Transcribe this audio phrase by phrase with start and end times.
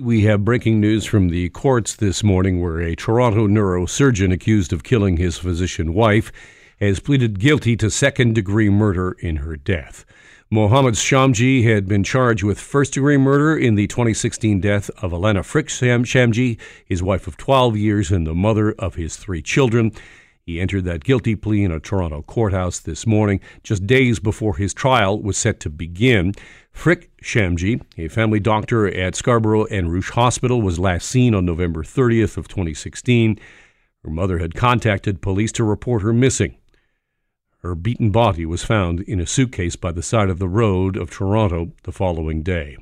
[0.00, 4.84] We have breaking news from the courts this morning where a Toronto neurosurgeon accused of
[4.84, 6.32] killing his physician wife
[6.80, 10.06] has pleaded guilty to second degree murder in her death.
[10.48, 15.40] Mohammed Shamji had been charged with first degree murder in the 2016 death of Elena
[15.40, 19.92] Fric Shamji, his wife of 12 years and the mother of his three children.
[20.44, 24.74] He entered that guilty plea in a Toronto courthouse this morning, just days before his
[24.74, 26.34] trial was set to begin.
[26.74, 31.84] Fric Shamji, a family doctor at Scarborough and Rouge Hospital, was last seen on November
[31.84, 33.38] 30th of 2016.
[34.02, 36.56] Her mother had contacted police to report her missing.
[37.58, 41.10] Her beaten body was found in a suitcase by the side of the road of
[41.10, 42.76] Toronto the following day.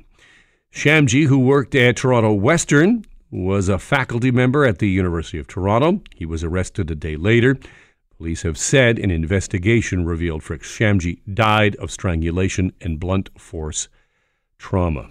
[0.73, 6.01] Shamji, who worked at Toronto Western, was a faculty member at the University of Toronto.
[6.13, 7.57] He was arrested a day later.
[8.17, 13.87] Police have said an investigation revealed Fric Shamji died of strangulation and blunt force
[14.59, 15.09] trauma.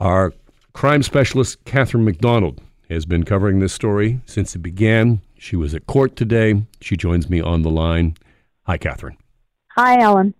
[0.00, 0.32] Our
[0.72, 5.20] crime specialist, Catherine McDonald, has been covering this story since it began.
[5.36, 6.62] She was at court today.
[6.80, 8.16] She joins me on the line.
[8.62, 9.18] Hi, Catherine.
[9.72, 10.34] Hi, Alan.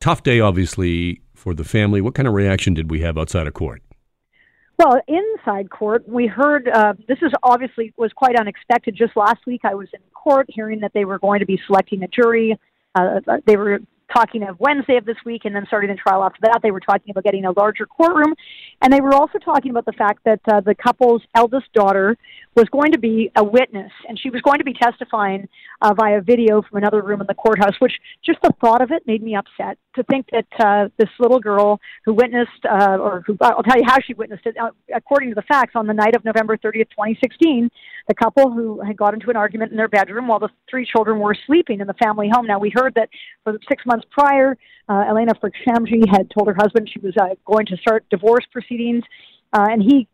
[0.00, 2.00] Tough day, obviously, for the family.
[2.00, 3.82] What kind of reaction did we have outside of court?
[4.76, 8.96] Well, inside court, we heard uh, this is obviously was quite unexpected.
[8.96, 12.02] Just last week, I was in court hearing that they were going to be selecting
[12.02, 12.58] a jury.
[12.94, 13.80] Uh, they were
[14.14, 16.60] talking of Wednesday of this week and then starting the trial after that.
[16.62, 18.34] They were talking about getting a larger courtroom.
[18.82, 22.16] And they were also talking about the fact that uh, the couple's eldest daughter
[22.54, 25.48] was going to be a witness and she was going to be testifying
[25.82, 27.92] uh, via video from another room in the courthouse, which
[28.24, 31.80] just the thought of it made me upset to think that uh, this little girl
[32.04, 35.34] who witnessed, uh, or who, I'll tell you how she witnessed it, uh, according to
[35.34, 37.70] the facts, on the night of November 30th, 2016,
[38.08, 41.18] the couple who had got into an argument in their bedroom while the three children
[41.18, 42.46] were sleeping in the family home.
[42.46, 43.08] Now, we heard that
[43.42, 44.56] for the six months prior,
[44.88, 45.52] uh, Elena Fric
[46.10, 49.02] had told her husband she was uh, going to start divorce proceedings,
[49.52, 50.08] uh, and he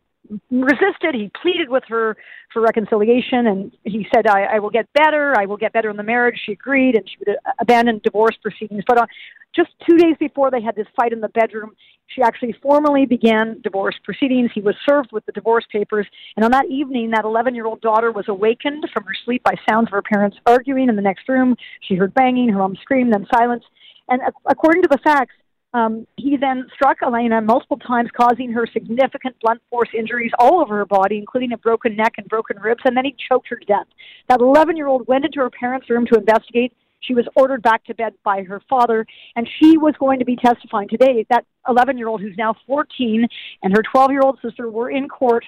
[0.50, 1.14] resisted.
[1.14, 2.16] He pleaded with her
[2.52, 5.34] for reconciliation, and he said, I, I will get better.
[5.38, 6.40] I will get better in the marriage.
[6.44, 8.84] She agreed, and she would uh, abandon divorce proceedings.
[8.86, 9.06] But on,
[9.54, 11.72] just two days before they had this fight in the bedroom,
[12.06, 14.50] she actually formally began divorce proceedings.
[14.54, 17.80] He was served with the divorce papers, and on that evening, that 11 year old
[17.80, 21.28] daughter was awakened from her sleep by sounds of her parents arguing in the next
[21.28, 21.56] room.
[21.82, 23.64] She heard banging, her mom screamed, then silence.
[24.08, 25.34] And according to the facts,
[25.72, 30.76] um, he then struck Elena multiple times, causing her significant blunt force injuries all over
[30.76, 33.64] her body, including a broken neck and broken ribs, and then he choked her to
[33.66, 33.86] death.
[34.28, 36.72] That 11 year old went into her parents' room to investigate.
[37.02, 40.36] She was ordered back to bed by her father, and she was going to be
[40.36, 41.24] testifying today.
[41.30, 43.26] That 11 year old, who's now 14,
[43.62, 45.44] and her 12 year old sister were in court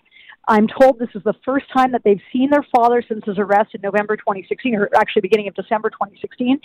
[0.49, 3.75] I'm told this is the first time that they've seen their father since his arrest
[3.75, 6.59] in November 2016, or actually beginning of December 2016.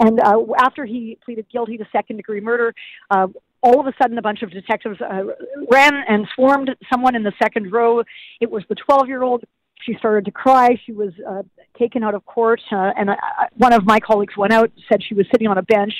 [0.00, 2.74] And uh, after he pleaded guilty to second degree murder,
[3.10, 3.26] uh,
[3.62, 5.22] all of a sudden a bunch of detectives uh,
[5.70, 8.02] ran and swarmed someone in the second row.
[8.40, 9.44] It was the 12 year old.
[9.84, 10.80] She started to cry.
[10.86, 11.42] She was uh,
[11.78, 13.16] taken out of court, uh, and uh,
[13.56, 15.92] one of my colleagues went out, said she was sitting on a bench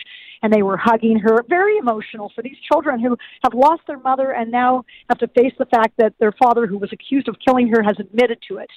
[0.44, 1.42] and they were hugging her.
[1.48, 5.54] Very emotional for these children who have lost their mother and now have to face
[5.58, 8.70] the fact that their father, who was accused of killing her, has admitted to it.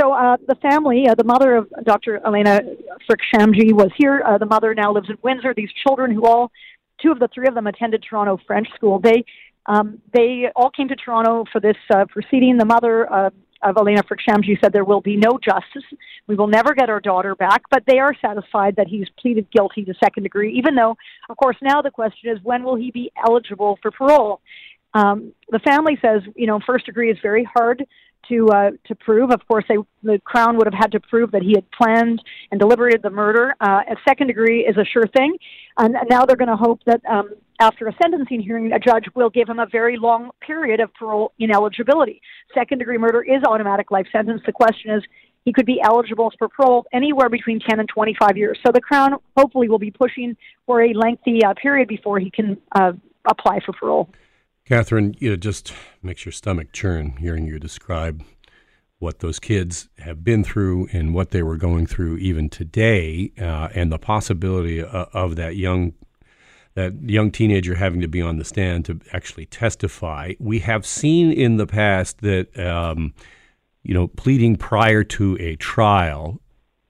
[0.00, 2.20] So uh, the family, uh, the mother of Dr.
[2.26, 2.60] Elena
[3.08, 4.24] Fric Shamji was here.
[4.26, 5.54] Uh, the mother now lives in Windsor.
[5.54, 6.50] These children, who all,
[7.00, 8.98] two of the three of them attended Toronto French School.
[8.98, 9.24] They
[9.66, 12.58] um, they all came to Toronto for this uh, proceeding.
[12.58, 13.30] The mother, uh,
[13.64, 15.84] of Elena Fric Shamji said there will be no justice.
[16.26, 19.84] We will never get our daughter back, but they are satisfied that he's pleaded guilty
[19.84, 20.96] to second degree, even though,
[21.28, 24.40] of course, now the question is when will he be eligible for parole?
[24.94, 27.84] Um, the family says, you know, first degree is very hard
[28.28, 29.30] to uh, to prove.
[29.30, 32.60] Of course, they, the Crown would have had to prove that he had planned and
[32.60, 33.54] deliberated the murder.
[33.60, 35.36] Uh, a second degree is a sure thing,
[35.78, 37.30] and now they're going to hope that um,
[37.64, 41.32] after a sentencing hearing, a judge will give him a very long period of parole
[41.38, 42.20] ineligibility.
[42.52, 44.42] Second degree murder is automatic life sentence.
[44.46, 45.02] The question is.
[45.46, 48.58] He could be eligible for parole anywhere between 10 and 25 years.
[48.64, 52.56] So the Crown hopefully will be pushing for a lengthy uh, period before he can
[52.74, 52.92] uh,
[53.28, 54.08] apply for parole.
[54.64, 58.24] Catherine, it just makes your stomach churn hearing you describe
[58.98, 63.68] what those kids have been through and what they were going through even today, uh,
[63.74, 65.92] and the possibility uh, of that young
[66.74, 70.32] that young teenager having to be on the stand to actually testify.
[70.38, 73.14] We have seen in the past that um,
[73.82, 76.40] you know pleading prior to a trial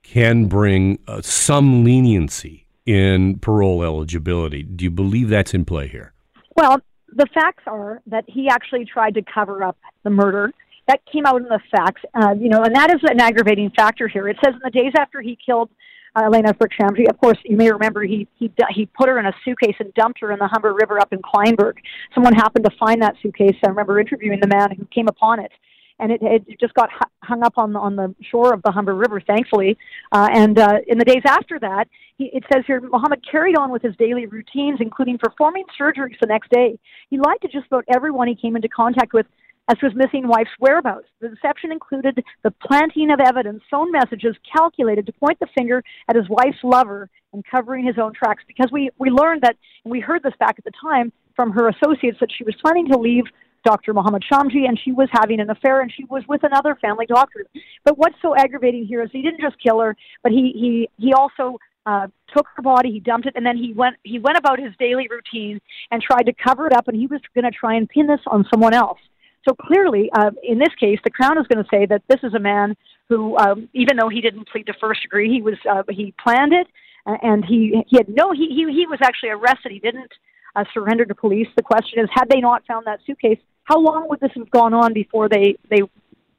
[0.03, 4.63] can bring uh, some leniency in parole eligibility.
[4.63, 6.13] Do you believe that's in play here?
[6.57, 10.53] Well, the facts are that he actually tried to cover up the murder.
[10.87, 14.07] That came out in the facts, uh, you know, and that is an aggravating factor
[14.07, 14.29] here.
[14.29, 15.71] It says in the days after he killed
[16.15, 17.09] uh, Elena Fric.
[17.09, 20.21] Of course, you may remember he he he put her in a suitcase and dumped
[20.21, 21.75] her in the Humber River up in Kleinburg.
[22.15, 23.57] Someone happened to find that suitcase.
[23.65, 25.51] I remember interviewing the man who came upon it
[25.99, 26.91] and it, it just got
[27.23, 29.79] hung up on the, on the shore of the Humber River, thankfully.
[30.13, 33.71] Uh, and uh, in the days after that, he, it says here, Mohammed carried on
[33.71, 36.79] with his daily routines, including performing surgeries the next day.
[37.11, 39.27] He lied to just about everyone he came into contact with
[39.71, 41.07] as to his missing wife's whereabouts.
[41.21, 46.17] The deception included the planting of evidence, phone messages calculated to point the finger at
[46.17, 48.43] his wife's lover and covering his own tracks.
[48.47, 51.69] Because we, we learned that, and we heard this back at the time from her
[51.69, 53.25] associates, that she was planning to leave
[53.65, 53.95] Dr.
[53.95, 57.47] Mohammed Shamji, and she was having an affair, and she was with another family doctor.
[57.85, 61.15] But what's so aggravating here is he didn't just kill her, but he he he
[61.15, 64.61] also uh, took her body, he dumped it, and then he went he went about
[64.61, 67.75] his daily routine and tried to cover it up, and he was going to try
[67.75, 68.99] and pin this on someone else.
[69.46, 72.35] So clearly, uh, in this case, the Crown is going to say that this is
[72.35, 72.76] a man
[73.08, 76.52] who, um, even though he didn't plead to first degree, he was uh, he planned
[76.52, 76.67] it,
[77.06, 79.73] and he he had no he he he was actually arrested.
[79.73, 80.11] He didn't
[80.56, 81.49] uh, surrender to police.
[81.56, 84.73] The question is, had they not found that suitcase, how long would this have gone
[84.73, 85.82] on before they they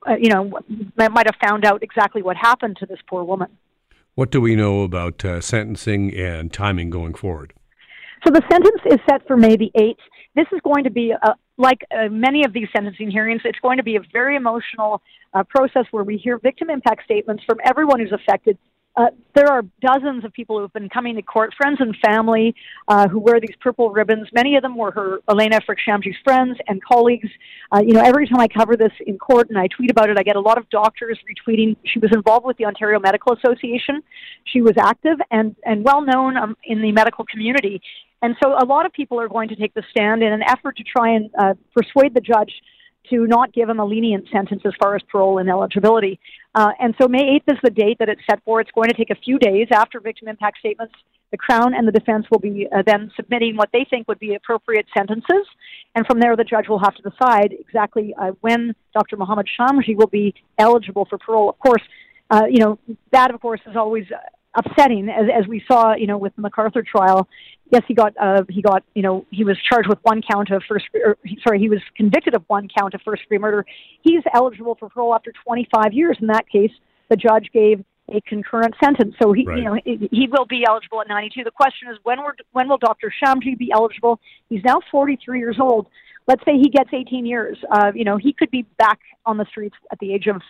[0.07, 0.59] uh, you know
[0.97, 3.49] might have found out exactly what happened to this poor woman?
[4.15, 7.53] What do we know about uh, sentencing and timing going forward?
[8.25, 9.97] So the sentence is set for May the 8th.
[10.35, 13.77] This is going to be, uh, like uh, many of these sentencing hearings, it's going
[13.77, 15.01] to be a very emotional
[15.33, 18.57] uh, process where we hear victim impact statements from everyone who's affected,
[18.97, 22.55] uh, there are dozens of people who've been coming to court, friends and family
[22.87, 24.27] uh, who wear these purple ribbons.
[24.33, 27.29] Many of them were her Elena Fric Shamji's friends and colleagues.
[27.73, 30.17] Uh, you know, every time I cover this in court and I tweet about it,
[30.17, 31.75] I get a lot of doctors retweeting.
[31.83, 34.01] She was involved with the Ontario Medical Association.
[34.45, 37.81] She was active and, and well known um, in the medical community.
[38.25, 40.77] And so a lot of people are going to take the stand in an effort
[40.77, 42.51] to try and uh, persuade the judge
[43.11, 46.19] to not give him a lenient sentence as far as parole and eligibility.
[46.55, 48.59] Uh, and so May 8th is the date that it's set for.
[48.59, 50.95] It's going to take a few days after victim impact statements.
[51.29, 54.33] The Crown and the defense will be uh, then submitting what they think would be
[54.33, 55.45] appropriate sentences.
[55.93, 59.17] And from there, the judge will have to decide exactly uh, when Dr.
[59.17, 61.47] Mohammed Shamji will be eligible for parole.
[61.47, 61.83] Of course,
[62.31, 62.79] uh, you know,
[63.11, 64.05] that, of course, is always
[64.55, 67.27] upsetting, as, as we saw, you know, with the McArthur trial
[67.71, 70.63] yes, he got uh, he got you know he was charged with one count of
[70.67, 73.65] first or, sorry he was convicted of one count of first degree murder.
[74.01, 76.17] He's eligible for parole after 25 years.
[76.21, 76.71] In that case,
[77.09, 79.57] the judge gave a concurrent sentence, so he right.
[79.57, 81.43] you know he, he will be eligible at 92.
[81.43, 82.19] The question is when
[82.51, 83.13] when will Dr.
[83.23, 84.19] Shamji be eligible?
[84.49, 85.87] He's now 43 years old.
[86.27, 87.57] Let's say he gets 18 years.
[87.71, 90.41] Uh, you know he could be back on the streets at the age of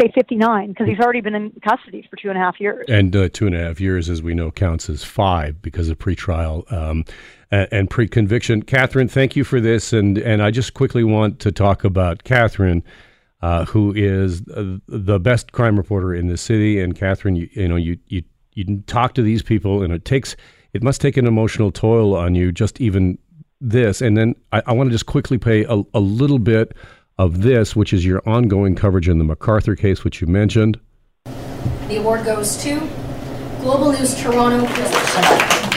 [0.00, 2.84] say 59 because he's already been in custody for two and a half years.
[2.88, 5.98] And uh, two and a half years, as we know, counts as five because of
[5.98, 7.04] pretrial um,
[7.50, 8.62] and, and pre-conviction.
[8.62, 12.82] Catherine, thank you for this, and and I just quickly want to talk about Catherine.
[13.42, 16.80] Uh, who is the best crime reporter in the city?
[16.80, 18.22] And Catherine, you, you know, you, you
[18.54, 20.34] you talk to these people, and it takes
[20.72, 23.18] it must take an emotional toll on you just even
[23.60, 24.00] this.
[24.00, 26.74] And then I, I want to just quickly pay a, a little bit
[27.18, 30.78] of this, which is your ongoing coverage in the McArthur case, which you mentioned.
[31.24, 32.80] The award goes to
[33.60, 34.66] Global News Toronto.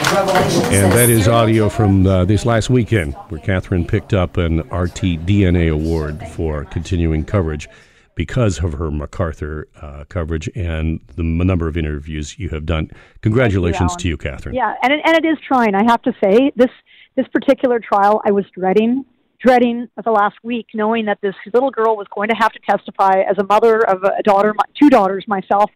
[0.08, 5.26] And that is audio from uh, this last weekend, where Catherine picked up an RT
[5.26, 7.68] DNA award for continuing coverage
[8.14, 12.90] because of her McArthur uh, coverage and the number of interviews you have done.
[13.20, 14.54] Congratulations you, to you, Catherine.
[14.54, 15.74] Yeah, and it, and it is trying.
[15.74, 16.70] I have to say this
[17.16, 19.04] this particular trial I was dreading
[19.40, 23.20] dreading the last week, knowing that this little girl was going to have to testify
[23.20, 25.70] as a mother of a daughter, two daughters myself.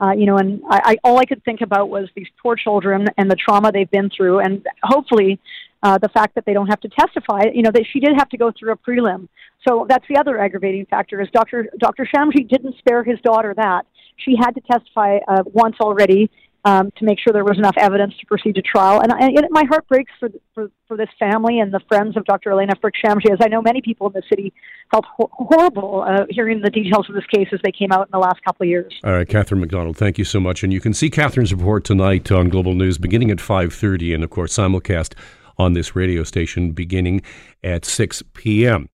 [0.00, 3.08] Uh, you know, and I, I all I could think about was these poor children
[3.16, 5.40] and the trauma they've been through, and hopefully,
[5.82, 7.42] uh, the fact that they don't have to testify.
[7.52, 9.26] You know, that she did have to go through a prelim,
[9.66, 11.20] so that's the other aggravating factor.
[11.20, 11.66] Is Dr.
[11.78, 12.06] Dr.
[12.06, 13.86] Shamji didn't spare his daughter that
[14.18, 16.30] she had to testify uh, once already,
[16.64, 19.00] um, to make sure there was enough evidence to proceed to trial.
[19.00, 22.50] And, and my heart breaks for, for, for this family and the friends of Dr.
[22.50, 24.52] Elena Fric Shamji, as I know many people in the city
[24.90, 28.10] felt ho- horrible uh, hearing the details of this case as they came out in
[28.12, 28.92] the last couple of years.
[29.04, 30.62] All right, Catherine McDonald, thank you so much.
[30.62, 34.30] And you can see Catherine's report tonight on Global News beginning at 5.30 and, of
[34.30, 35.14] course, simulcast
[35.58, 37.22] on this radio station beginning
[37.62, 38.88] at 6 p.m.